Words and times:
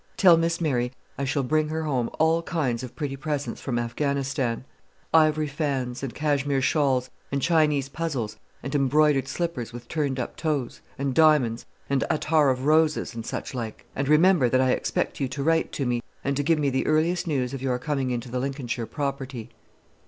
Tell 0.17 0.35
Miss 0.35 0.59
Mary 0.59 0.91
I 1.15 1.25
shall 1.25 1.43
bring 1.43 1.67
her 1.69 1.83
home 1.83 2.09
all 2.17 2.41
kinds 2.41 2.81
of 2.81 2.95
pretty 2.95 3.15
presents 3.15 3.61
from 3.61 3.77
Affghanistan, 3.77 4.65
ivory 5.13 5.45
fans, 5.45 6.01
and 6.01 6.11
Cashmere 6.15 6.59
shawls, 6.59 7.11
and 7.31 7.39
Chinese 7.39 7.87
puzzles, 7.87 8.35
and 8.63 8.73
embroidered 8.73 9.27
slippers 9.27 9.71
with 9.71 9.87
turned 9.87 10.19
up 10.19 10.35
toes, 10.35 10.81
and 10.97 11.13
diamonds, 11.13 11.67
and 11.87 12.03
attar 12.09 12.49
of 12.49 12.65
roses, 12.65 13.13
and 13.13 13.27
suchlike; 13.27 13.85
and 13.95 14.07
remember 14.09 14.49
that 14.49 14.59
I 14.59 14.71
expect 14.71 15.19
you 15.19 15.27
to 15.27 15.43
write 15.43 15.71
to 15.73 15.85
me, 15.85 16.01
and 16.23 16.35
to 16.35 16.41
give 16.41 16.57
me 16.57 16.71
the 16.71 16.87
earliest 16.87 17.27
news 17.27 17.53
of 17.53 17.61
your 17.61 17.77
coming 17.77 18.09
into 18.09 18.31
the 18.31 18.39
Lincolnshire 18.39 18.87
property." 18.87 19.51